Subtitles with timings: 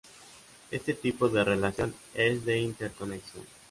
[0.71, 3.45] Este tipo de relación es de interconexión.